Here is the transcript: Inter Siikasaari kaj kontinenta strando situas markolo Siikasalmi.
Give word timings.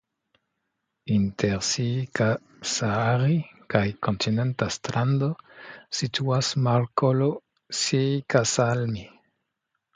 Inter 1.15 1.59
Siikasaari 1.67 3.37
kaj 3.75 3.83
kontinenta 4.09 4.69
strando 4.79 5.31
situas 6.01 6.53
markolo 6.71 7.31
Siikasalmi. 7.85 9.09